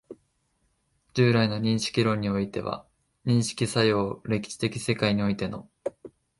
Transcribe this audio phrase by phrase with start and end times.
[1.13, 2.87] 従来の認識論においては、
[3.25, 5.69] 認識作用を歴史的世界においての